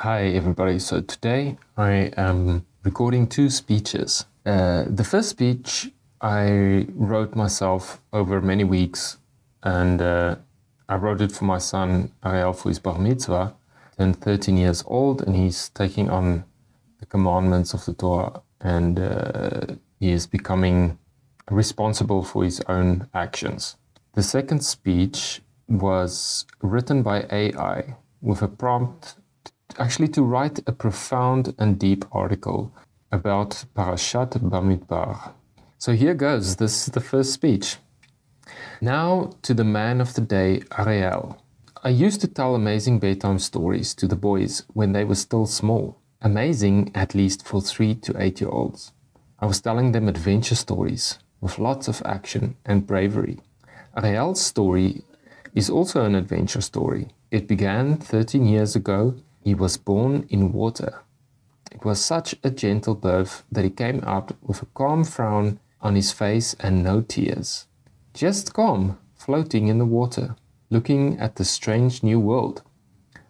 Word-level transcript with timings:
Hi, 0.00 0.24
everybody. 0.26 0.78
So 0.78 1.00
today 1.00 1.56
I 1.78 2.12
am 2.18 2.66
recording 2.84 3.26
two 3.26 3.48
speeches. 3.48 4.26
Uh, 4.44 4.84
the 4.86 5.02
first 5.02 5.30
speech 5.30 5.90
I 6.20 6.86
wrote 6.92 7.34
myself 7.34 8.02
over 8.12 8.42
many 8.42 8.62
weeks, 8.62 9.16
and 9.62 10.02
uh, 10.02 10.36
I 10.86 10.96
wrote 10.96 11.22
it 11.22 11.32
for 11.32 11.46
my 11.46 11.56
son 11.56 12.12
Ariel 12.22 12.52
for 12.52 12.68
his 12.68 12.78
bar 12.78 12.98
mitzvah, 12.98 13.54
turned 13.96 14.20
13 14.20 14.58
years 14.58 14.84
old, 14.86 15.22
and 15.22 15.34
he's 15.34 15.70
taking 15.70 16.10
on 16.10 16.44
the 17.00 17.06
commandments 17.06 17.72
of 17.72 17.86
the 17.86 17.94
Torah, 17.94 18.42
and 18.60 19.00
uh, 19.00 19.60
he 19.98 20.10
is 20.10 20.26
becoming 20.26 20.98
responsible 21.50 22.22
for 22.22 22.44
his 22.44 22.60
own 22.68 23.08
actions. 23.14 23.76
The 24.12 24.22
second 24.22 24.60
speech 24.60 25.40
was 25.68 26.44
written 26.60 27.02
by 27.02 27.24
AI 27.30 27.96
with 28.20 28.42
a 28.42 28.48
prompt 28.48 29.14
actually 29.78 30.08
to 30.08 30.22
write 30.22 30.60
a 30.66 30.72
profound 30.72 31.54
and 31.58 31.78
deep 31.78 32.04
article 32.12 32.72
about 33.12 33.64
Parashat 33.74 34.30
Bamidbar. 34.40 35.32
So 35.78 35.92
here 35.92 36.14
goes. 36.14 36.56
This 36.56 36.86
is 36.86 36.92
the 36.92 37.00
first 37.00 37.32
speech. 37.32 37.76
Now 38.80 39.32
to 39.42 39.54
the 39.54 39.64
man 39.64 40.00
of 40.00 40.14
the 40.14 40.20
day, 40.20 40.62
Ariel. 40.78 41.42
I 41.82 41.90
used 41.90 42.20
to 42.22 42.28
tell 42.28 42.54
amazing 42.54 42.98
bedtime 42.98 43.38
stories 43.38 43.94
to 43.94 44.08
the 44.08 44.16
boys 44.16 44.64
when 44.72 44.92
they 44.92 45.04
were 45.04 45.14
still 45.14 45.46
small. 45.46 45.98
Amazing, 46.22 46.90
at 46.94 47.14
least 47.14 47.46
for 47.46 47.60
three 47.60 47.94
to 47.94 48.20
eight 48.20 48.40
year 48.40 48.50
olds. 48.50 48.92
I 49.38 49.46
was 49.46 49.60
telling 49.60 49.92
them 49.92 50.08
adventure 50.08 50.54
stories 50.54 51.18
with 51.40 51.58
lots 51.58 51.88
of 51.88 52.02
action 52.04 52.56
and 52.64 52.86
bravery. 52.86 53.38
Ariel's 53.96 54.40
story 54.40 55.02
is 55.54 55.70
also 55.70 56.04
an 56.04 56.14
adventure 56.14 56.60
story. 56.60 57.08
It 57.30 57.46
began 57.46 57.98
13 57.98 58.46
years 58.46 58.74
ago 58.76 59.14
he 59.46 59.54
was 59.54 59.76
born 59.76 60.26
in 60.28 60.52
water. 60.52 61.02
It 61.70 61.84
was 61.84 62.04
such 62.04 62.34
a 62.42 62.50
gentle 62.50 62.96
birth 62.96 63.44
that 63.52 63.62
he 63.62 63.70
came 63.70 64.02
out 64.02 64.32
with 64.42 64.60
a 64.60 64.66
calm 64.74 65.04
frown 65.04 65.60
on 65.80 65.94
his 65.94 66.10
face 66.10 66.56
and 66.58 66.82
no 66.82 67.00
tears. 67.00 67.68
Just 68.12 68.52
calm, 68.54 68.98
floating 69.14 69.68
in 69.68 69.78
the 69.78 69.86
water, 69.86 70.34
looking 70.68 71.16
at 71.20 71.36
the 71.36 71.44
strange 71.44 72.02
new 72.02 72.18
world. 72.18 72.64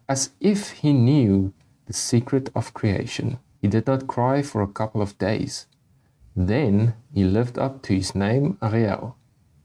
As 0.09 0.31
if 0.41 0.71
he 0.71 0.95
knew 0.95 1.53
the 1.85 1.93
secret 1.93 2.49
of 2.55 2.73
creation. 2.73 3.39
He 3.61 3.69
did 3.69 3.87
not 3.87 4.07
cry 4.07 4.41
for 4.41 4.63
a 4.63 4.73
couple 4.79 5.03
of 5.03 5.19
days. 5.19 5.67
Then 6.35 6.95
he 7.13 7.25
lived 7.25 7.59
up 7.59 7.83
to 7.83 7.95
his 7.95 8.15
name 8.15 8.57
Ariel 8.63 9.17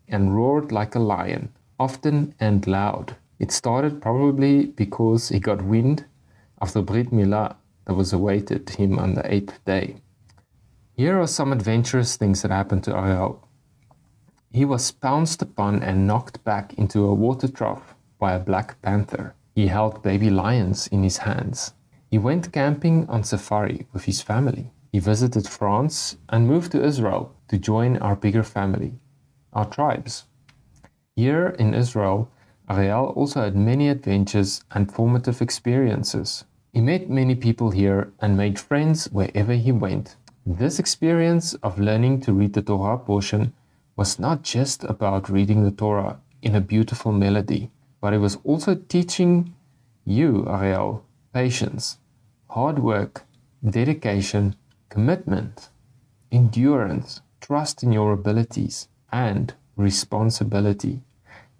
and 0.05 0.35
roared 0.35 0.73
like 0.73 0.95
a 0.95 0.99
lion, 0.99 1.53
often 1.79 2.35
and 2.41 2.67
loud. 2.67 3.15
It 3.39 3.53
started 3.53 4.01
probably 4.01 4.65
because 4.65 5.29
he 5.29 5.39
got 5.39 5.61
wind 5.61 6.03
after 6.61 6.81
Brit 6.81 7.11
Milah 7.11 7.55
that 7.85 7.95
was 7.95 8.13
awaited 8.13 8.69
him 8.69 8.99
on 8.99 9.15
the 9.15 9.33
eighth 9.33 9.59
day. 9.65 9.95
Here 10.95 11.19
are 11.19 11.27
some 11.27 11.51
adventurous 11.51 12.15
things 12.15 12.41
that 12.41 12.51
happened 12.51 12.83
to 12.83 12.95
Ariel. 12.95 13.47
He 14.51 14.65
was 14.65 14.91
pounced 14.91 15.41
upon 15.41 15.81
and 15.81 16.05
knocked 16.05 16.43
back 16.43 16.73
into 16.75 17.05
a 17.05 17.13
water 17.13 17.47
trough 17.47 17.95
by 18.19 18.33
a 18.33 18.39
black 18.39 18.81
panther. 18.81 19.33
He 19.55 19.67
held 19.67 20.03
baby 20.03 20.29
lions 20.29 20.87
in 20.87 21.03
his 21.03 21.17
hands. 21.17 21.73
He 22.09 22.17
went 22.17 22.51
camping 22.51 23.07
on 23.07 23.23
safari 23.23 23.87
with 23.93 24.03
his 24.03 24.21
family. 24.21 24.69
He 24.91 24.99
visited 24.99 25.47
France 25.47 26.17
and 26.29 26.47
moved 26.47 26.73
to 26.73 26.83
Israel 26.83 27.33
to 27.47 27.57
join 27.57 27.97
our 27.97 28.15
bigger 28.15 28.43
family, 28.43 28.99
our 29.53 29.65
tribes. 29.65 30.25
Here 31.15 31.47
in 31.57 31.73
Israel, 31.73 32.29
Ariel 32.69 33.07
also 33.15 33.41
had 33.41 33.55
many 33.55 33.89
adventures 33.89 34.63
and 34.71 34.91
formative 34.91 35.41
experiences. 35.41 36.45
He 36.73 36.79
met 36.79 37.09
many 37.09 37.35
people 37.35 37.71
here 37.71 38.13
and 38.21 38.37
made 38.37 38.57
friends 38.57 39.11
wherever 39.11 39.53
he 39.53 39.73
went. 39.73 40.15
This 40.45 40.79
experience 40.79 41.53
of 41.55 41.77
learning 41.77 42.21
to 42.21 42.33
read 42.33 42.53
the 42.53 42.61
Torah 42.61 42.97
portion 42.97 43.51
was 43.97 44.17
not 44.17 44.41
just 44.41 44.85
about 44.85 45.29
reading 45.29 45.63
the 45.63 45.71
Torah 45.71 46.21
in 46.41 46.55
a 46.55 46.61
beautiful 46.61 47.11
melody, 47.11 47.69
but 47.99 48.13
it 48.13 48.19
was 48.19 48.37
also 48.45 48.75
teaching 48.75 49.53
you, 50.05 50.47
Ariel, 50.47 51.03
patience, 51.33 51.97
hard 52.49 52.79
work, 52.79 53.25
dedication, 53.69 54.55
commitment, 54.89 55.69
endurance, 56.31 57.21
trust 57.41 57.83
in 57.83 57.91
your 57.91 58.13
abilities, 58.13 58.87
and 59.11 59.53
responsibility. 59.75 61.01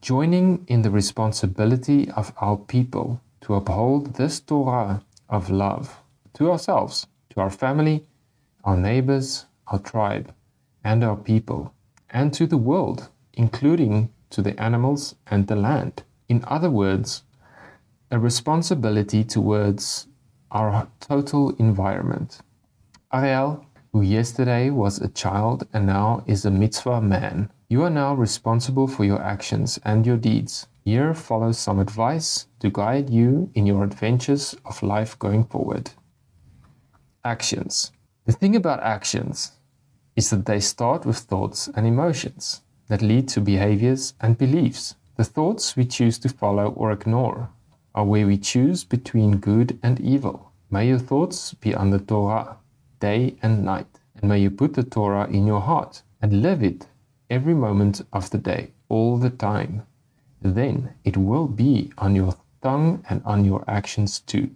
Joining 0.01 0.63
in 0.67 0.83
the 0.83 0.89
responsibility 0.89 2.09
of 2.11 2.33
our 2.37 2.55
people 2.55 3.19
to 3.41 3.55
uphold 3.55 4.15
this 4.15 4.39
Torah 4.39 5.03
of 5.29 5.49
love 5.49 5.99
to 6.33 6.51
ourselves, 6.51 7.07
to 7.29 7.41
our 7.41 7.49
family, 7.49 8.05
our 8.63 8.77
neighbors, 8.77 9.45
our 9.67 9.79
tribe, 9.79 10.33
and 10.83 11.03
our 11.03 11.15
people, 11.15 11.73
and 12.09 12.33
to 12.33 12.47
the 12.47 12.57
world, 12.57 13.09
including 13.33 14.09
to 14.29 14.41
the 14.41 14.59
animals 14.61 15.15
and 15.27 15.47
the 15.47 15.55
land. 15.55 16.03
In 16.29 16.43
other 16.47 16.69
words, 16.69 17.23
a 18.09 18.19
responsibility 18.19 19.23
towards 19.23 20.07
our 20.51 20.87
total 20.99 21.55
environment. 21.57 22.39
Ariel, 23.13 23.65
who 23.91 24.01
yesterday 24.01 24.69
was 24.69 24.99
a 24.99 25.09
child 25.09 25.67
and 25.73 25.85
now 25.85 26.23
is 26.27 26.45
a 26.45 26.51
mitzvah 26.51 27.01
man, 27.01 27.49
you 27.69 27.83
are 27.83 27.89
now 27.89 28.13
responsible 28.13 28.87
for 28.87 29.05
your 29.05 29.21
actions 29.21 29.79
and 29.83 30.05
your 30.05 30.17
deeds. 30.17 30.67
Here 30.83 31.13
follows 31.13 31.59
some 31.59 31.79
advice 31.79 32.47
to 32.59 32.71
guide 32.71 33.11
you 33.11 33.51
in 33.53 33.67
your 33.67 33.83
adventures 33.83 34.55
of 34.65 34.81
life 34.81 35.17
going 35.19 35.43
forward. 35.43 35.91
Actions. 37.23 37.91
The 38.25 38.31
thing 38.31 38.55
about 38.55 38.81
actions 38.81 39.51
is 40.15 40.31
that 40.31 40.47
they 40.47 40.59
start 40.59 41.05
with 41.05 41.17
thoughts 41.17 41.69
and 41.75 41.85
emotions 41.85 42.61
that 42.87 43.03
lead 43.03 43.27
to 43.29 43.41
behaviors 43.41 44.15
and 44.21 44.39
beliefs. 44.39 44.95
The 45.17 45.23
thoughts 45.23 45.75
we 45.75 45.85
choose 45.85 46.17
to 46.19 46.29
follow 46.29 46.71
or 46.71 46.91
ignore 46.91 47.49
are 47.93 48.05
where 48.05 48.25
we 48.25 48.39
choose 48.39 48.83
between 48.83 49.37
good 49.37 49.77
and 49.83 49.99
evil. 49.99 50.51
May 50.71 50.87
your 50.87 50.99
thoughts 50.99 51.53
be 51.53 51.75
on 51.75 51.91
the 51.91 51.99
Torah 51.99 52.57
day 52.99 53.35
and 53.43 53.63
night, 53.63 53.99
and 54.15 54.29
may 54.29 54.39
you 54.39 54.49
put 54.49 54.73
the 54.73 54.83
Torah 54.83 55.27
in 55.27 55.45
your 55.45 55.61
heart 55.61 56.01
and 56.23 56.41
live 56.41 56.63
it 56.63 56.87
every 57.29 57.53
moment 57.53 58.01
of 58.11 58.31
the 58.31 58.37
day, 58.39 58.71
all 58.89 59.17
the 59.17 59.29
time 59.29 59.83
then 60.41 60.93
it 61.03 61.17
will 61.17 61.47
be 61.47 61.91
on 61.97 62.15
your 62.15 62.35
tongue 62.61 63.03
and 63.09 63.21
on 63.25 63.45
your 63.45 63.63
actions 63.67 64.19
too. 64.19 64.49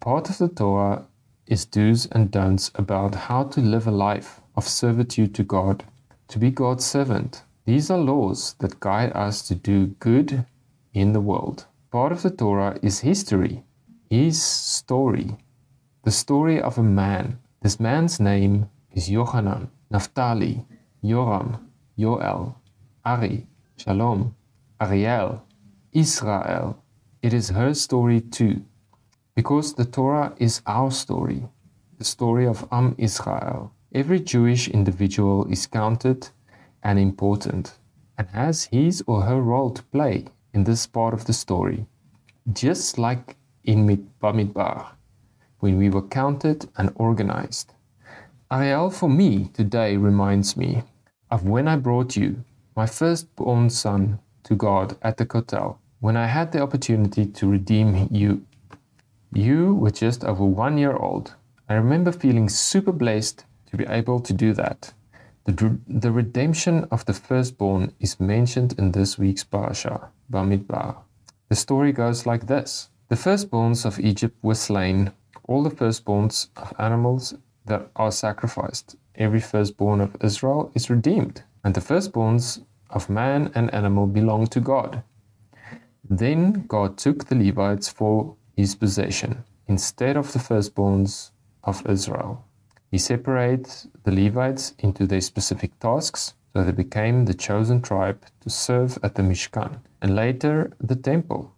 Part 0.00 0.30
of 0.30 0.38
the 0.38 0.48
Torah 0.48 1.06
is 1.46 1.64
do's 1.64 2.06
and 2.06 2.30
don'ts 2.30 2.70
about 2.74 3.14
how 3.14 3.44
to 3.44 3.60
live 3.60 3.86
a 3.86 3.90
life 3.90 4.40
of 4.56 4.68
servitude 4.68 5.34
to 5.34 5.42
God, 5.42 5.84
to 6.28 6.38
be 6.38 6.50
God's 6.50 6.84
servant. 6.84 7.42
These 7.64 7.90
are 7.90 7.98
laws 7.98 8.54
that 8.60 8.80
guide 8.80 9.12
us 9.14 9.46
to 9.48 9.54
do 9.54 9.88
good 9.98 10.46
in 10.94 11.12
the 11.12 11.20
world. 11.20 11.66
Part 11.90 12.12
of 12.12 12.22
the 12.22 12.30
Torah 12.30 12.78
is 12.82 13.00
history, 13.00 13.64
his 14.08 14.40
story, 14.42 15.36
the 16.04 16.10
story 16.10 16.60
of 16.60 16.78
a 16.78 16.82
man. 16.82 17.38
This 17.62 17.78
man's 17.80 18.20
name 18.20 18.70
is 18.92 19.08
Yochanan, 19.08 19.68
Naphtali, 19.90 20.64
Yoram, 21.02 21.60
Yoel, 21.98 22.54
Ari, 23.04 23.46
Shalom, 23.76 24.34
Ariel, 24.82 25.42
Israel. 25.92 26.82
It 27.20 27.34
is 27.34 27.50
her 27.50 27.74
story 27.74 28.22
too, 28.22 28.64
because 29.34 29.74
the 29.74 29.84
Torah 29.84 30.32
is 30.38 30.62
our 30.66 30.90
story, 30.90 31.42
the 31.98 32.04
story 32.04 32.46
of 32.46 32.66
Am 32.72 32.94
Israel. 32.96 33.74
Every 33.92 34.20
Jewish 34.20 34.68
individual 34.68 35.44
is 35.52 35.66
counted 35.66 36.30
and 36.82 36.98
important 36.98 37.76
and 38.16 38.26
has 38.28 38.64
his 38.72 39.04
or 39.06 39.20
her 39.22 39.42
role 39.42 39.70
to 39.70 39.82
play 39.82 40.24
in 40.54 40.64
this 40.64 40.86
part 40.86 41.12
of 41.12 41.26
the 41.26 41.34
story. 41.34 41.84
Just 42.50 42.96
like 42.96 43.36
in 43.64 43.86
Bamidbar, 44.22 44.92
when 45.58 45.76
we 45.76 45.90
were 45.90 46.08
counted 46.08 46.70
and 46.78 46.90
organized. 46.94 47.74
Ariel 48.50 48.88
for 48.90 49.10
me 49.10 49.50
today 49.52 49.98
reminds 49.98 50.56
me 50.56 50.84
of 51.30 51.44
when 51.44 51.68
I 51.68 51.76
brought 51.76 52.16
you, 52.16 52.44
my 52.74 52.86
firstborn 52.86 53.68
son, 53.68 54.20
to 54.44 54.54
God 54.54 54.96
at 55.02 55.16
the 55.16 55.26
Kotel 55.26 55.76
when 56.00 56.16
I 56.16 56.26
had 56.26 56.52
the 56.52 56.62
opportunity 56.62 57.26
to 57.26 57.48
redeem 57.48 58.08
you. 58.10 58.44
You 59.32 59.74
were 59.74 59.90
just 59.90 60.24
over 60.24 60.44
one 60.44 60.78
year 60.78 60.96
old. 60.96 61.34
I 61.68 61.74
remember 61.74 62.10
feeling 62.10 62.48
super 62.48 62.92
blessed 62.92 63.44
to 63.70 63.76
be 63.76 63.86
able 63.86 64.20
to 64.20 64.32
do 64.32 64.52
that. 64.54 64.92
The, 65.44 65.78
the 65.86 66.10
redemption 66.10 66.86
of 66.90 67.04
the 67.04 67.12
firstborn 67.12 67.92
is 68.00 68.18
mentioned 68.18 68.74
in 68.78 68.92
this 68.92 69.18
week's 69.18 69.44
parasha, 69.44 70.08
Bamidbar. 70.32 70.96
The 71.48 71.54
story 71.56 71.92
goes 71.92 72.26
like 72.26 72.46
this 72.46 72.88
The 73.08 73.16
firstborns 73.16 73.84
of 73.84 74.00
Egypt 74.00 74.36
were 74.42 74.54
slain, 74.54 75.12
all 75.44 75.62
the 75.62 75.70
firstborns 75.70 76.48
of 76.56 76.72
animals 76.78 77.34
that 77.66 77.90
are 77.96 78.12
sacrificed. 78.12 78.96
Every 79.14 79.40
firstborn 79.40 80.00
of 80.00 80.16
Israel 80.22 80.70
is 80.74 80.90
redeemed, 80.90 81.42
and 81.64 81.74
the 81.74 81.80
firstborns 81.80 82.62
of 82.90 83.08
man 83.08 83.50
and 83.54 83.72
animal 83.72 84.06
belong 84.06 84.46
to 84.48 84.60
God. 84.60 85.02
Then 86.08 86.64
God 86.66 86.98
took 86.98 87.26
the 87.26 87.36
Levites 87.36 87.88
for 87.88 88.34
his 88.56 88.74
possession, 88.74 89.44
instead 89.66 90.16
of 90.16 90.32
the 90.32 90.38
firstborns 90.38 91.30
of 91.64 91.86
Israel. 91.86 92.44
He 92.90 92.98
separated 92.98 93.70
the 94.02 94.12
Levites 94.12 94.74
into 94.80 95.06
their 95.06 95.20
specific 95.20 95.78
tasks, 95.78 96.34
so 96.52 96.64
they 96.64 96.72
became 96.72 97.24
the 97.24 97.34
chosen 97.34 97.80
tribe 97.80 98.20
to 98.40 98.50
serve 98.50 98.98
at 99.02 99.14
the 99.14 99.22
Mishkan 99.22 99.78
and 100.02 100.16
later 100.16 100.72
the 100.80 100.96
temple. 100.96 101.52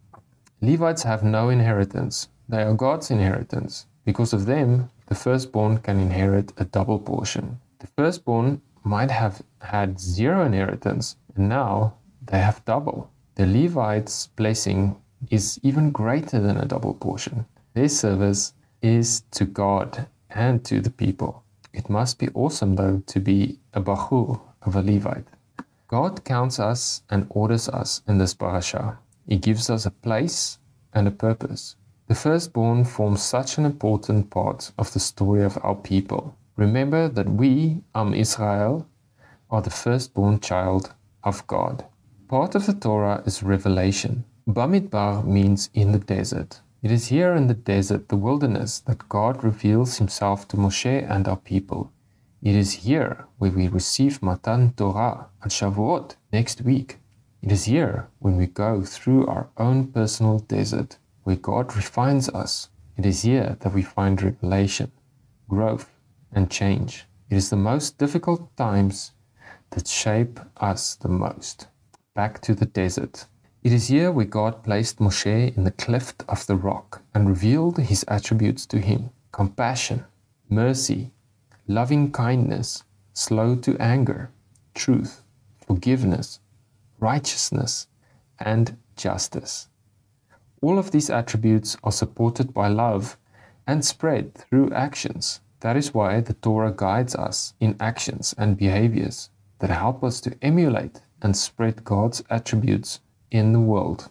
Levites 0.61 1.03
have 1.05 1.25
no 1.25 1.49
inheritance, 1.49 2.29
they 2.49 2.63
are 2.63 2.75
God's 2.75 3.11
inheritance. 3.11 3.87
Because 4.05 4.33
of 4.33 4.47
them, 4.47 4.91
the 5.07 5.15
firstborn 5.15 5.79
can 5.79 5.99
inherit 5.99 6.53
a 6.59 6.65
double 6.65 6.99
portion. 6.99 7.61
The 7.79 7.87
firstborn 7.87 8.61
might 8.85 9.11
have 9.11 9.43
had 9.61 9.99
zero 9.99 10.45
inheritance, 10.45 11.17
and 11.37 11.49
now 11.49 11.95
they 12.27 12.39
have 12.39 12.65
double. 12.65 13.11
The 13.35 13.47
Levites' 13.47 14.29
blessing 14.37 14.97
is 15.31 15.59
even 15.63 15.91
greater 15.91 16.41
than 16.41 16.57
a 16.57 16.67
double 16.67 16.95
portion. 16.95 17.47
Their 17.75 17.89
service 17.89 18.55
is 18.83 19.23
to 19.33 19.45
God 19.45 20.07
and 20.31 20.65
to 20.65 20.81
the 20.81 20.91
people. 20.91 21.43
It 21.73 21.89
must 21.89 22.19
be 22.19 22.29
awesome, 22.35 22.77
though, 22.77 23.03
to 23.07 23.21
be 23.21 23.59
a 23.73 23.81
Bachur 23.81 24.41
of 24.63 24.77
a 24.77 24.83
Levite. 24.83 25.27
God 25.89 26.25
counts 26.25 26.59
us 26.59 27.03
and 27.11 27.27
orders 27.31 27.69
us 27.69 28.03
in 28.07 28.19
this 28.19 28.35
parasha. 28.35 28.99
He 29.27 29.39
gives 29.39 29.71
us 29.71 29.87
a 29.87 29.91
place 29.91 30.59
and 30.93 31.07
a 31.09 31.11
purpose. 31.11 31.77
The 32.09 32.15
firstborn 32.15 32.85
forms 32.85 33.23
such 33.23 33.57
an 33.57 33.65
important 33.65 34.31
part 34.31 34.73
of 34.77 34.93
the 34.93 35.01
story 35.01 35.43
of 35.43 35.59
our 35.63 35.75
people. 35.75 36.37
Remember 36.57 37.09
that 37.09 37.29
we, 37.29 37.83
Am 37.95 38.13
Israel, 38.13 38.87
are 39.51 39.63
the 39.63 39.71
firstborn 39.71 40.41
child 40.41 40.95
of 41.25 41.47
God. 41.47 41.85
Part 42.29 42.55
of 42.55 42.67
the 42.67 42.75
Torah 42.75 43.23
is 43.27 43.43
revelation. 43.43 44.25
Bamidbar 44.49 45.25
means 45.25 45.71
in 45.75 45.93
the 45.93 45.99
desert. 45.99 46.61
It 46.83 46.91
is 46.91 47.09
here 47.09 47.35
in 47.35 47.47
the 47.47 47.55
desert, 47.55 48.09
the 48.09 48.17
wilderness, 48.17 48.81
that 48.81 49.09
God 49.09 49.45
reveals 49.45 49.99
himself 49.99 50.49
to 50.49 50.57
Moshe 50.57 51.11
and 51.11 51.29
our 51.29 51.37
people. 51.37 51.93
It 52.43 52.57
is 52.57 52.73
here 52.85 53.27
where 53.39 53.53
we 53.53 53.69
receive 53.69 54.21
Matan 54.21 54.73
Torah 54.73 55.27
and 55.43 55.53
Shavuot 55.53 56.17
next 56.33 56.63
week. 56.63 56.99
It 57.41 57.53
is 57.53 57.65
here 57.65 58.09
when 58.19 58.37
we 58.37 58.47
go 58.47 58.83
through 58.83 59.27
our 59.27 59.49
own 59.57 59.93
personal 59.93 60.41
desert 60.41 60.99
where 61.23 61.37
God 61.37 61.77
refines 61.77 62.29
us. 62.29 62.69
It 62.97 63.07
is 63.07 63.23
here 63.23 63.57
that 63.61 63.73
we 63.73 63.83
find 63.83 64.21
revelation, 64.21 64.91
growth, 65.49 65.89
and 66.33 66.51
change. 66.51 67.07
It 67.31 67.37
is 67.37 67.51
the 67.51 67.57
most 67.57 67.97
difficult 67.97 68.57
times 68.57 69.13
that 69.73 69.89
shape 69.89 70.39
us 70.59 70.95
the 70.95 71.09
most. 71.09 71.67
Back 72.15 72.41
to 72.43 72.55
the 72.55 72.67
desert. 72.67 73.27
It 73.63 73.73
is 73.73 73.89
here 73.89 74.11
where 74.11 74.27
God 74.27 74.63
placed 74.63 74.99
Moshe 74.99 75.57
in 75.57 75.65
the 75.65 75.71
cleft 75.71 76.25
of 76.29 76.47
the 76.47 76.57
rock 76.57 77.03
and 77.15 77.29
revealed 77.29 77.79
his 77.79 78.05
attributes 78.09 78.67
to 78.67 78.79
him 78.79 79.11
compassion, 79.33 80.05
mercy, 80.49 81.11
loving 81.67 82.11
kindness, 82.13 82.85
slow 83.15 83.57
to 83.57 83.77
anger, 83.79 84.31
truth, 84.75 85.23
forgiveness, 85.67 86.41
righteousness, 87.01 87.87
and 88.39 88.77
justice. 88.97 89.69
All 90.61 90.79
of 90.79 90.91
these 90.91 91.09
attributes 91.09 91.77
are 91.83 91.93
supported 91.93 92.53
by 92.53 92.69
love 92.69 93.17
and 93.67 93.85
spread 93.85 94.35
through 94.35 94.73
actions. 94.73 95.41
That 95.61 95.77
is 95.77 95.95
why 95.95 96.21
the 96.21 96.35
Torah 96.35 96.73
guides 96.77 97.15
us 97.15 97.55
in 97.59 97.77
actions 97.81 98.35
and 98.37 98.57
behaviors 98.57 99.31
that 99.63 99.71
help 99.71 100.03
us 100.03 100.21
to 100.21 100.37
emulate 100.43 101.01
and 101.23 101.37
spread 101.37 101.85
God's 101.85 102.21
attributes 102.29 102.99
in 103.31 103.53
the 103.53 103.61
world. 103.61 104.11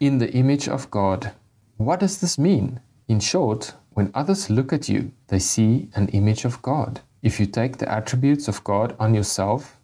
In 0.00 0.16
the 0.16 0.32
image 0.32 0.68
of 0.68 0.90
God. 0.90 1.32
What 1.76 2.00
does 2.00 2.18
this 2.18 2.38
mean? 2.38 2.80
In 3.06 3.20
short, 3.20 3.74
when 3.90 4.10
others 4.14 4.48
look 4.48 4.72
at 4.72 4.88
you, 4.88 5.12
they 5.28 5.38
see 5.38 5.90
an 5.94 6.08
image 6.08 6.46
of 6.46 6.62
God. 6.62 7.00
If 7.22 7.38
you 7.38 7.44
take 7.44 7.76
the 7.76 7.92
attributes 7.92 8.48
of 8.48 8.64
God 8.64 8.96
on 8.98 9.12
yourself 9.12 9.78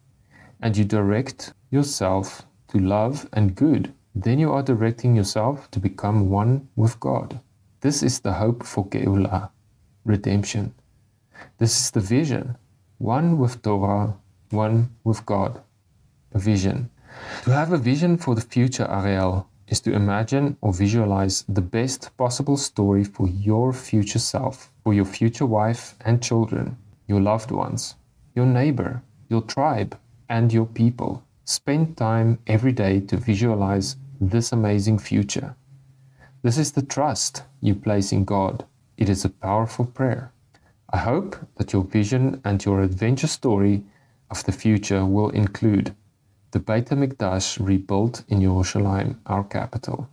and 0.62 0.74
you 0.74 0.84
direct 0.84 1.52
yourself 1.70 2.46
to 2.68 2.78
love 2.78 3.28
and 3.34 3.54
good, 3.54 3.92
then 4.14 4.38
you 4.38 4.50
are 4.50 4.62
directing 4.62 5.14
yourself 5.14 5.70
to 5.72 5.78
become 5.78 6.30
one 6.30 6.68
with 6.74 6.98
God. 7.00 7.38
This 7.82 8.02
is 8.02 8.20
the 8.20 8.32
hope 8.32 8.62
for 8.64 8.86
Geulah, 8.86 9.50
redemption. 10.06 10.72
This 11.58 11.78
is 11.78 11.90
the 11.90 12.00
vision, 12.00 12.56
one 12.96 13.36
with 13.36 13.60
Torah, 13.60 14.16
one 14.52 14.90
with 15.04 15.24
God. 15.26 15.60
A 16.32 16.38
vision. 16.38 16.90
To 17.44 17.50
have 17.52 17.72
a 17.72 17.78
vision 17.78 18.16
for 18.16 18.34
the 18.34 18.40
future, 18.40 18.86
Ariel, 18.88 19.48
is 19.68 19.80
to 19.80 19.92
imagine 19.92 20.56
or 20.60 20.72
visualize 20.72 21.44
the 21.48 21.60
best 21.60 22.10
possible 22.16 22.56
story 22.56 23.04
for 23.04 23.28
your 23.28 23.72
future 23.72 24.18
self, 24.18 24.70
for 24.84 24.92
your 24.92 25.04
future 25.04 25.46
wife 25.46 25.94
and 26.04 26.22
children, 26.22 26.76
your 27.06 27.20
loved 27.20 27.50
ones, 27.50 27.94
your 28.34 28.46
neighbor, 28.46 29.02
your 29.28 29.42
tribe, 29.42 29.98
and 30.28 30.52
your 30.52 30.66
people. 30.66 31.22
Spend 31.44 31.96
time 31.96 32.38
every 32.46 32.72
day 32.72 33.00
to 33.00 33.16
visualize 33.16 33.96
this 34.20 34.52
amazing 34.52 34.98
future. 34.98 35.56
This 36.42 36.58
is 36.58 36.72
the 36.72 36.82
trust 36.82 37.42
you 37.60 37.74
place 37.74 38.12
in 38.12 38.24
God. 38.24 38.64
It 38.96 39.08
is 39.08 39.24
a 39.24 39.30
powerful 39.30 39.86
prayer. 39.86 40.32
I 40.90 40.98
hope 40.98 41.36
that 41.56 41.72
your 41.72 41.84
vision 41.84 42.40
and 42.44 42.64
your 42.64 42.82
adventure 42.82 43.26
story 43.26 43.84
of 44.32 44.44
the 44.44 44.58
future 44.64 45.04
will 45.04 45.28
include 45.30 45.94
the 46.52 46.58
Beit 46.58 46.86
HaMikdash 46.86 47.64
rebuilt 47.64 48.24
in 48.28 48.40
Jerusalem, 48.40 49.20
our 49.26 49.44
capital, 49.44 50.08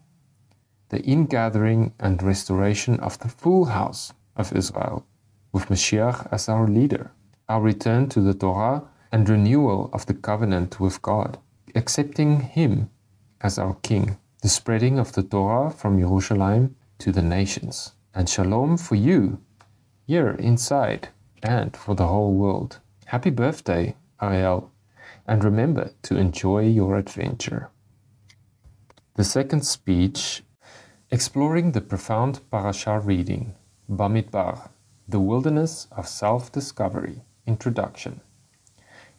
the 0.89 1.01
ingathering 1.03 1.93
and 2.01 2.21
restoration 2.21 2.99
of 2.99 3.17
the 3.19 3.29
full 3.29 3.65
house 3.65 4.11
of 4.35 4.51
Israel, 4.53 5.05
with 5.53 5.69
Mashiach 5.69 6.27
as 6.33 6.49
our 6.49 6.67
leader, 6.67 7.11
our 7.47 7.61
return 7.61 8.09
to 8.09 8.19
the 8.19 8.33
Torah 8.33 8.83
and 9.09 9.27
renewal 9.27 9.89
of 9.93 10.05
the 10.05 10.13
covenant 10.13 10.79
with 10.81 11.01
God, 11.01 11.37
accepting 11.73 12.41
Him 12.41 12.89
as 13.39 13.57
our 13.57 13.75
King, 13.75 14.17
the 14.41 14.49
spreading 14.49 14.99
of 14.99 15.13
the 15.13 15.23
Torah 15.23 15.71
from 15.71 15.97
Jerusalem 15.97 16.75
to 16.97 17.13
the 17.13 17.23
nations, 17.37 17.93
and 18.13 18.27
shalom 18.27 18.75
for 18.75 18.95
you 18.95 19.39
here 20.07 20.31
inside 20.31 21.07
and 21.41 21.77
for 21.77 21.95
the 21.95 22.07
whole 22.07 22.33
world. 22.33 22.79
Happy 23.05 23.29
birthday, 23.29 23.95
Ariel, 24.21 24.71
and 25.27 25.43
remember 25.43 25.91
to 26.03 26.17
enjoy 26.17 26.63
your 26.63 26.97
adventure. 26.97 27.69
The 29.15 29.23
second 29.23 29.65
speech, 29.65 30.43
exploring 31.11 31.71
the 31.71 31.81
profound 31.81 32.41
parasha 32.49 32.99
reading, 32.99 33.55
Bamidbar, 33.89 34.69
the 35.07 35.19
wilderness 35.19 35.87
of 35.91 36.07
self 36.07 36.51
discovery, 36.51 37.23
introduction. 37.45 38.21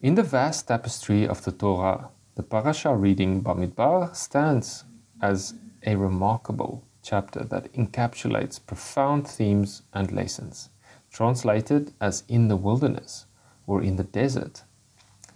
In 0.00 0.14
the 0.14 0.22
vast 0.22 0.68
tapestry 0.68 1.28
of 1.28 1.44
the 1.44 1.52
Torah, 1.52 2.08
the 2.36 2.42
parasha 2.42 2.94
reading 2.94 3.42
Bamidbar 3.42 4.14
stands 4.16 4.84
as 5.20 5.54
a 5.84 5.96
remarkable 5.96 6.84
chapter 7.02 7.44
that 7.44 7.72
encapsulates 7.74 8.64
profound 8.64 9.26
themes 9.26 9.82
and 9.92 10.12
lessons, 10.12 10.70
translated 11.10 11.92
as 12.00 12.24
in 12.28 12.48
the 12.48 12.56
wilderness 12.56 13.26
or 13.66 13.82
in 13.82 13.96
the 13.96 14.04
desert. 14.04 14.62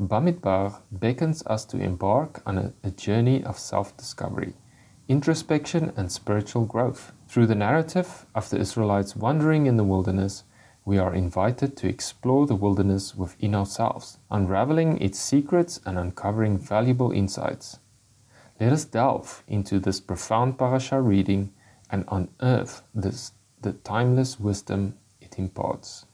Bamidbar 0.00 0.80
beckons 0.90 1.46
us 1.46 1.64
to 1.66 1.78
embark 1.78 2.42
on 2.44 2.58
a, 2.58 2.72
a 2.82 2.90
journey 2.90 3.44
of 3.44 3.58
self 3.58 3.96
discovery, 3.96 4.54
introspection, 5.06 5.92
and 5.96 6.10
spiritual 6.10 6.64
growth. 6.64 7.12
Through 7.28 7.46
the 7.46 7.54
narrative 7.54 8.26
of 8.34 8.50
the 8.50 8.58
Israelites 8.58 9.14
wandering 9.14 9.66
in 9.66 9.76
the 9.76 9.84
wilderness, 9.84 10.42
we 10.84 10.98
are 10.98 11.14
invited 11.14 11.76
to 11.76 11.88
explore 11.88 12.44
the 12.46 12.56
wilderness 12.56 13.14
within 13.14 13.54
ourselves, 13.54 14.18
unraveling 14.32 15.00
its 15.00 15.20
secrets 15.20 15.80
and 15.86 15.96
uncovering 15.96 16.58
valuable 16.58 17.12
insights. 17.12 17.78
Let 18.60 18.72
us 18.72 18.84
delve 18.84 19.44
into 19.46 19.78
this 19.78 20.00
profound 20.00 20.58
parasha 20.58 21.00
reading 21.00 21.52
and 21.88 22.04
unearth 22.08 22.82
this, 22.94 23.30
the 23.60 23.74
timeless 23.74 24.40
wisdom 24.40 24.98
it 25.20 25.38
imparts. 25.38 26.06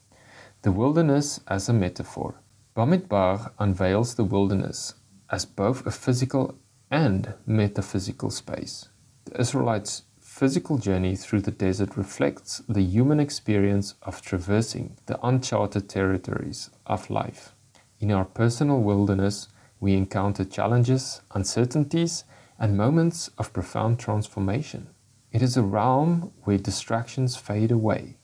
The 0.61 0.71
wilderness 0.71 1.39
as 1.47 1.67
a 1.67 1.73
metaphor. 1.73 2.40
Bamidbar 2.73 3.51
unveils 3.59 4.15
the 4.15 4.23
wilderness 4.23 4.93
as 5.29 5.45
both 5.45 5.85
a 5.85 5.91
physical 5.91 6.57
and 6.89 7.33
metaphysical 7.45 8.29
space. 8.29 8.87
The 9.25 9.41
Israelites 9.41 10.03
physical 10.19 10.77
journey 10.77 11.17
through 11.17 11.41
the 11.41 11.51
desert 11.51 11.97
reflects 11.97 12.59
the 12.69 12.81
human 12.81 13.19
experience 13.19 13.95
of 14.03 14.21
traversing 14.21 14.97
the 15.05 15.19
uncharted 15.25 15.89
territories 15.89 16.69
of 16.85 17.09
life. 17.09 17.53
In 17.99 18.09
our 18.09 18.25
personal 18.25 18.79
wilderness, 18.79 19.49
we 19.81 19.93
encounter 19.93 20.45
challenges, 20.45 21.21
uncertainties, 21.35 22.23
and 22.57 22.77
moments 22.77 23.29
of 23.37 23.51
profound 23.51 23.99
transformation. 23.99 24.87
It 25.31 25.41
is 25.41 25.57
a 25.57 25.61
realm 25.61 26.31
where 26.43 26.57
distractions 26.57 27.35
fade 27.35 27.71
away 27.71 28.17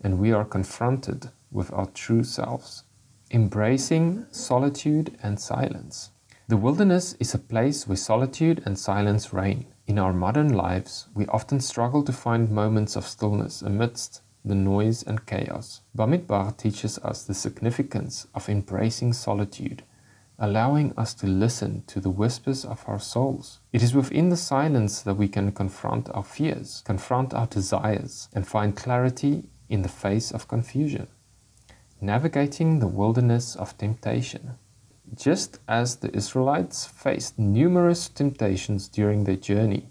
and 0.00 0.18
we 0.18 0.32
are 0.32 0.44
confronted 0.44 1.30
with 1.52 1.72
our 1.72 1.86
true 1.86 2.24
selves, 2.24 2.82
embracing 3.32 4.26
solitude 4.30 5.16
and 5.22 5.40
silence. 5.40 6.10
The 6.48 6.58
wilderness 6.58 7.14
is 7.18 7.32
a 7.32 7.38
place 7.38 7.88
where 7.88 7.96
solitude 7.96 8.62
and 8.66 8.78
silence 8.78 9.32
reign 9.32 9.66
In 9.86 9.98
our 9.98 10.12
modern 10.12 10.52
lives, 10.52 11.08
we 11.14 11.26
often 11.26 11.60
struggle 11.60 12.02
to 12.04 12.12
find 12.12 12.50
moments 12.50 12.94
of 12.94 13.06
stillness 13.06 13.62
amidst 13.62 14.20
the 14.44 14.54
noise 14.54 15.02
and 15.02 15.24
chaos. 15.26 15.80
Bamidbar 15.96 16.56
teaches 16.56 16.98
us 16.98 17.24
the 17.24 17.34
significance 17.34 18.26
of 18.34 18.48
embracing 18.48 19.14
solitude, 19.14 19.82
allowing 20.38 20.92
us 20.96 21.14
to 21.14 21.26
listen 21.26 21.84
to 21.86 22.00
the 22.00 22.10
whispers 22.10 22.64
of 22.64 22.84
our 22.86 23.00
souls. 23.00 23.60
It 23.72 23.82
is 23.82 23.94
within 23.94 24.28
the 24.28 24.36
silence 24.36 25.02
that 25.02 25.16
we 25.16 25.28
can 25.28 25.52
confront 25.52 26.10
our 26.10 26.24
fears, 26.24 26.82
confront 26.84 27.32
our 27.32 27.46
desires, 27.46 28.28
and 28.34 28.46
find 28.46 28.76
clarity 28.76 29.48
in 29.68 29.82
the 29.82 29.88
face 29.88 30.30
of 30.30 30.48
confusion. 30.48 31.08
Navigating 32.04 32.80
the 32.80 32.88
wilderness 32.88 33.54
of 33.54 33.78
temptation. 33.78 34.54
Just 35.14 35.60
as 35.68 35.94
the 35.94 36.12
Israelites 36.16 36.84
faced 36.84 37.38
numerous 37.38 38.08
temptations 38.08 38.88
during 38.88 39.22
their 39.22 39.36
journey, 39.36 39.86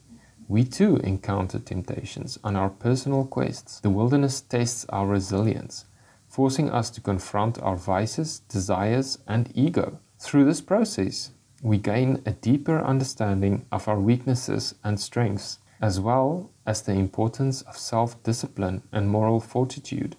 we 0.49 0.65
too 0.65 0.97
encounter 0.97 1.57
temptations 1.57 2.37
on 2.43 2.57
our 2.57 2.69
personal 2.69 3.23
quests. 3.23 3.79
The 3.79 3.89
wilderness 3.89 4.41
tests 4.41 4.85
our 4.89 5.07
resilience, 5.07 5.85
forcing 6.27 6.69
us 6.69 6.89
to 6.89 6.99
confront 6.99 7.61
our 7.61 7.77
vices, 7.77 8.39
desires, 8.39 9.17
and 9.25 9.49
ego. 9.55 9.97
Through 10.19 10.43
this 10.43 10.59
process, 10.59 11.31
we 11.61 11.77
gain 11.77 12.21
a 12.25 12.31
deeper 12.31 12.81
understanding 12.81 13.65
of 13.71 13.87
our 13.87 14.01
weaknesses 14.01 14.75
and 14.83 14.99
strengths, 14.99 15.59
as 15.79 15.97
well 15.97 16.51
as 16.65 16.81
the 16.81 16.91
importance 16.91 17.61
of 17.61 17.77
self 17.77 18.21
discipline 18.21 18.83
and 18.91 19.07
moral 19.07 19.39
fortitude. 19.39 20.17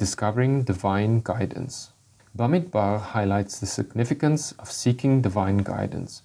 Discovering 0.00 0.62
divine 0.62 1.20
guidance. 1.20 1.92
Bamidbar 2.34 2.98
highlights 2.98 3.60
the 3.60 3.66
significance 3.66 4.52
of 4.52 4.72
seeking 4.72 5.20
divine 5.20 5.58
guidance 5.58 6.22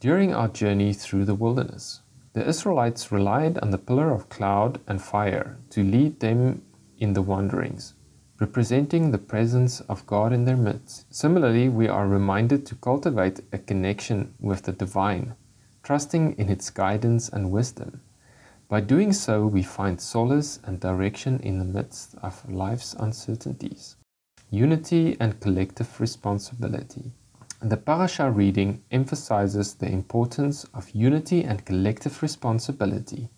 during 0.00 0.34
our 0.34 0.48
journey 0.48 0.94
through 0.94 1.26
the 1.26 1.34
wilderness. 1.34 2.00
The 2.32 2.48
Israelites 2.48 3.12
relied 3.12 3.58
on 3.58 3.68
the 3.68 3.76
pillar 3.76 4.10
of 4.12 4.30
cloud 4.30 4.80
and 4.86 5.02
fire 5.02 5.58
to 5.68 5.84
lead 5.84 6.20
them 6.20 6.62
in 6.96 7.12
the 7.12 7.20
wanderings, 7.20 7.92
representing 8.40 9.10
the 9.10 9.18
presence 9.18 9.82
of 9.90 10.06
God 10.06 10.32
in 10.32 10.46
their 10.46 10.56
midst. 10.56 11.04
Similarly, 11.14 11.68
we 11.68 11.88
are 11.88 12.08
reminded 12.08 12.64
to 12.64 12.76
cultivate 12.76 13.40
a 13.52 13.58
connection 13.58 14.32
with 14.40 14.62
the 14.62 14.72
divine, 14.72 15.34
trusting 15.82 16.38
in 16.38 16.48
its 16.48 16.70
guidance 16.70 17.28
and 17.28 17.50
wisdom. 17.50 18.00
By 18.72 18.80
doing 18.80 19.12
so, 19.12 19.46
we 19.46 19.62
find 19.62 20.00
solace 20.00 20.58
and 20.64 20.80
direction 20.80 21.38
in 21.40 21.58
the 21.58 21.64
midst 21.66 22.14
of 22.22 22.50
life's 22.50 22.94
uncertainties. 22.94 23.96
Unity 24.48 25.14
and 25.20 25.38
collective 25.40 26.00
responsibility. 26.00 27.12
The 27.60 27.76
parasha 27.76 28.30
reading 28.30 28.82
emphasizes 28.90 29.74
the 29.74 29.90
importance 29.90 30.64
of 30.72 30.88
unity 30.94 31.44
and 31.44 31.66
collective 31.66 32.22
responsibility. 32.22 33.28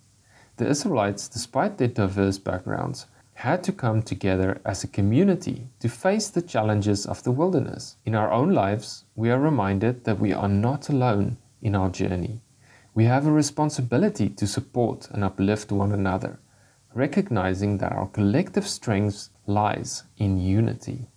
The 0.59 0.69
Israelites, 0.69 1.27
despite 1.27 1.79
their 1.79 1.89
diverse 1.89 2.39
backgrounds, 2.39 3.07
had 3.33 3.65
to 3.65 3.73
come 3.73 4.03
together 4.03 4.61
as 4.65 4.85
a 4.85 4.95
community 4.99 5.67
to 5.81 5.89
face 5.89 6.29
the 6.29 6.43
challenges 6.43 7.07
of 7.07 7.25
the 7.25 7.33
wilderness. 7.33 7.97
In 8.07 8.15
our 8.15 8.31
own 8.31 8.53
lives, 8.53 9.03
we 9.17 9.33
are 9.33 9.41
reminded 9.41 10.05
that 10.05 10.21
we 10.21 10.33
are 10.33 10.49
not 10.49 10.91
alone 10.91 11.39
in 11.61 11.75
our 11.75 11.91
journey. 11.91 12.41
We 12.95 13.05
have 13.05 13.27
a 13.27 13.33
responsibility 13.33 14.29
to 14.31 14.47
support 14.47 15.09
and 15.11 15.25
uplift 15.25 15.73
one 15.73 15.93
another, 15.93 16.39
recognizing 16.95 17.79
that 17.79 17.93
our 17.93 18.07
collective 18.07 18.67
strength 18.69 19.31
lies 19.47 20.05
in 20.17 20.39
unity 20.39 21.09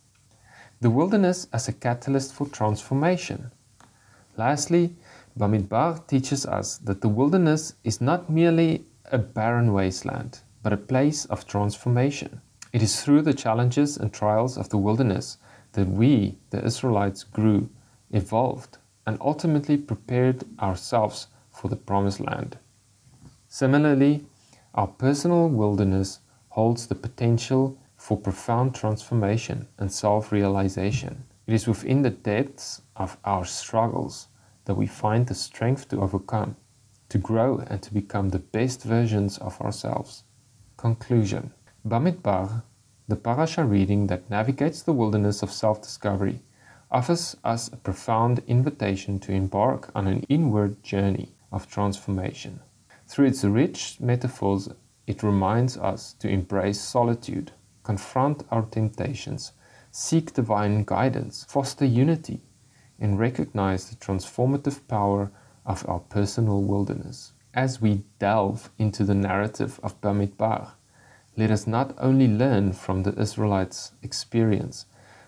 the 0.79 0.89
wilderness 0.91 1.47
as 1.51 1.67
a 1.67 1.73
catalyst 1.73 2.33
for 2.33 2.47
transformation. 2.47 3.51
Lastly, 4.37 4.95
Bamidbar 5.37 6.05
teaches 6.07 6.45
us 6.45 6.77
that 6.79 7.01
the 7.01 7.09
wilderness 7.09 7.73
is 7.83 7.99
not 7.99 8.29
merely 8.29 8.85
a 9.11 9.17
barren 9.17 9.73
wasteland, 9.73 10.41
but 10.61 10.73
a 10.73 10.77
place 10.77 11.25
of 11.25 11.47
transformation. 11.47 12.41
It 12.73 12.83
is 12.83 13.01
through 13.01 13.23
the 13.23 13.33
challenges 13.33 13.97
and 13.97 14.13
trials 14.13 14.57
of 14.57 14.69
the 14.69 14.77
wilderness 14.77 15.37
that 15.71 15.87
we, 15.87 16.37
the 16.51 16.63
Israelites, 16.63 17.23
grew, 17.23 17.69
evolved, 18.11 18.77
and 19.07 19.17
ultimately 19.19 19.77
prepared 19.77 20.43
ourselves 20.59 21.27
for 21.57 21.67
the 21.69 21.75
promised 21.75 22.19
land. 22.19 22.57
Similarly, 23.47 24.25
our 24.73 24.87
personal 24.87 25.49
wilderness 25.49 26.19
holds 26.49 26.87
the 26.87 26.95
potential 26.95 27.77
for 27.95 28.17
profound 28.17 28.75
transformation 28.75 29.67
and 29.77 29.91
self 29.91 30.31
realization. 30.31 31.23
It 31.47 31.53
is 31.53 31.67
within 31.67 32.01
the 32.03 32.09
depths 32.09 32.81
of 32.95 33.17
our 33.23 33.45
struggles 33.45 34.27
that 34.65 34.75
we 34.75 34.85
find 34.85 35.25
the 35.25 35.33
strength 35.33 35.87
to 35.89 36.01
overcome, 36.01 36.57
to 37.09 37.17
grow, 37.17 37.63
and 37.67 37.81
to 37.81 37.93
become 37.93 38.29
the 38.29 38.39
best 38.39 38.83
versions 38.83 39.37
of 39.37 39.59
ourselves. 39.61 40.23
Conclusion 40.75 41.53
Bamidbar, 41.87 42.63
the 43.07 43.15
parasha 43.15 43.63
reading 43.63 44.07
that 44.07 44.29
navigates 44.29 44.81
the 44.81 44.93
wilderness 44.93 45.41
of 45.41 45.51
self 45.51 45.81
discovery, 45.81 46.41
offers 46.91 47.37
us 47.43 47.67
a 47.69 47.77
profound 47.77 48.43
invitation 48.45 49.19
to 49.19 49.31
embark 49.31 49.89
on 49.95 50.05
an 50.07 50.23
inward 50.29 50.83
journey 50.83 51.33
of 51.51 51.69
transformation. 51.69 52.59
Through 53.07 53.27
its 53.27 53.43
rich 53.43 53.97
metaphors, 53.99 54.69
it 55.05 55.23
reminds 55.23 55.77
us 55.77 56.13
to 56.19 56.27
embrace 56.27 56.81
solitude, 56.81 57.51
confront 57.83 58.43
our 58.51 58.63
temptations, 58.63 59.53
seek 59.91 60.33
divine 60.33 60.83
guidance, 60.83 61.45
foster 61.47 61.85
unity, 61.85 62.41
and 62.99 63.17
recognize 63.17 63.89
the 63.89 63.95
transformative 63.95 64.85
power 64.87 65.31
of 65.65 65.87
our 65.87 65.99
personal 65.99 66.61
wilderness. 66.61 67.33
As 67.53 67.81
we 67.81 68.03
delve 68.19 68.69
into 68.77 69.03
the 69.03 69.15
narrative 69.15 69.79
of 69.81 69.99
Bamidbar, 70.01 70.71
let 71.37 71.51
us 71.51 71.67
not 71.67 71.95
only 71.97 72.27
learn 72.27 72.73
from 72.73 73.03
the 73.03 73.17
Israelites' 73.19 73.93
experience, 74.01 74.85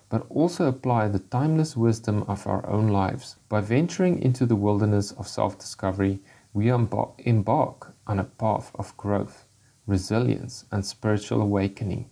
but 0.10 0.26
also 0.30 0.66
apply 0.66 1.08
the 1.08 1.20
timeless 1.20 1.78
wisdom 1.78 2.24
of 2.28 2.46
our 2.48 2.68
own 2.68 2.88
lives. 2.88 3.38
By 3.48 3.62
venturing 3.62 4.22
into 4.22 4.46
the 4.46 4.56
wilderness 4.56 5.12
of 5.14 5.28
self 5.28 5.58
discovery, 5.58 6.20
we 6.54 6.70
embark 6.70 7.94
on 8.08 8.20
a 8.20 8.24
path 8.24 8.72
of 8.76 8.98
growth, 8.98 9.46
resilience, 9.86 10.66
and 10.72 10.84
spiritual 10.84 11.42
awakening. 11.42 12.10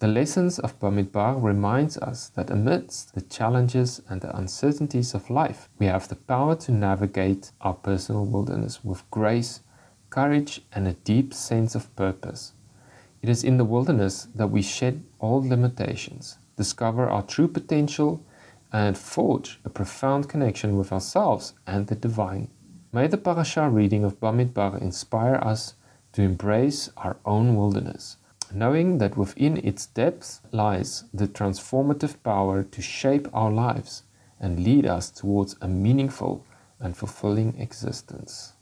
The 0.00 0.08
lessons 0.08 0.58
of 0.58 0.78
Bamidbar 0.80 1.40
reminds 1.40 1.96
us 1.98 2.28
that 2.30 2.50
amidst 2.50 3.14
the 3.14 3.20
challenges 3.20 4.02
and 4.08 4.20
the 4.20 4.36
uncertainties 4.36 5.14
of 5.14 5.30
life, 5.30 5.68
we 5.78 5.86
have 5.86 6.08
the 6.08 6.16
power 6.16 6.56
to 6.56 6.72
navigate 6.72 7.52
our 7.60 7.74
personal 7.74 8.26
wilderness 8.26 8.84
with 8.84 9.08
grace, 9.12 9.60
courage, 10.10 10.62
and 10.72 10.88
a 10.88 10.94
deep 10.94 11.32
sense 11.32 11.76
of 11.76 11.94
purpose. 11.94 12.52
It 13.22 13.28
is 13.28 13.44
in 13.44 13.56
the 13.56 13.64
wilderness 13.64 14.28
that 14.34 14.48
we 14.48 14.60
shed 14.62 15.04
all 15.20 15.40
limitations, 15.40 16.38
discover 16.56 17.08
our 17.08 17.22
true 17.22 17.48
potential, 17.48 18.22
and 18.72 18.98
forge 18.98 19.60
a 19.64 19.70
profound 19.70 20.28
connection 20.28 20.76
with 20.76 20.92
ourselves 20.92 21.54
and 21.66 21.86
the 21.86 21.94
divine. 21.94 22.48
May 22.92 23.06
the 23.06 23.18
parasha 23.18 23.68
reading 23.68 24.04
of 24.04 24.20
Bamidbar 24.20 24.80
inspire 24.80 25.36
us 25.36 25.74
to 26.12 26.22
embrace 26.22 26.90
our 26.96 27.16
own 27.24 27.56
wilderness 27.56 28.16
knowing 28.54 28.98
that 28.98 29.16
within 29.16 29.56
its 29.58 29.86
depths 29.86 30.40
lies 30.52 31.04
the 31.12 31.26
transformative 31.26 32.14
power 32.22 32.62
to 32.62 32.80
shape 32.80 33.28
our 33.34 33.50
lives 33.50 34.04
and 34.40 34.62
lead 34.62 34.86
us 34.86 35.10
towards 35.10 35.56
a 35.60 35.68
meaningful 35.68 36.44
and 36.78 36.96
fulfilling 36.96 37.58
existence. 37.58 38.52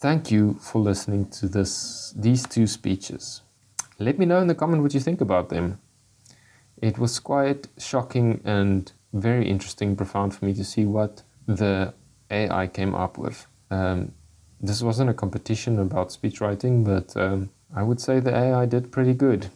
Thank 0.00 0.30
you 0.30 0.54
for 0.54 0.80
listening 0.80 1.28
to 1.30 1.48
this, 1.48 2.12
these 2.16 2.46
two 2.46 2.66
speeches. 2.66 3.42
Let 3.98 4.18
me 4.18 4.26
know 4.26 4.40
in 4.40 4.46
the 4.46 4.54
comment 4.54 4.82
what 4.82 4.94
you 4.94 5.00
think 5.00 5.20
about 5.20 5.48
them. 5.48 5.80
It 6.80 6.98
was 6.98 7.18
quite 7.18 7.68
shocking 7.78 8.40
and 8.44 8.90
very 9.12 9.48
interesting, 9.48 9.96
profound 9.96 10.34
for 10.34 10.44
me 10.44 10.54
to 10.54 10.64
see 10.64 10.84
what 10.84 11.22
the 11.46 11.94
AI 12.30 12.66
came 12.68 12.94
up 12.94 13.18
with. 13.18 13.46
Um, 13.70 14.12
this 14.60 14.82
wasn't 14.82 15.10
a 15.10 15.14
competition 15.14 15.78
about 15.78 16.12
speech 16.12 16.40
writing, 16.40 16.84
but 16.84 17.16
um, 17.16 17.50
I 17.74 17.82
would 17.82 18.00
say 18.00 18.20
the 18.20 18.34
AI 18.34 18.66
did 18.66 18.92
pretty 18.92 19.14
good. 19.14 19.50